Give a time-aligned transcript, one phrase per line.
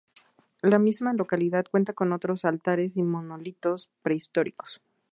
[0.63, 4.81] La misma localidad cuenta con otros altares y monolitos prehistóricos.